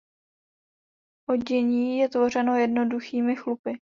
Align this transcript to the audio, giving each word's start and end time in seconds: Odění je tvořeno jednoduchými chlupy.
Odění 1.29 1.97
je 1.99 2.09
tvořeno 2.09 2.57
jednoduchými 2.57 3.35
chlupy. 3.35 3.79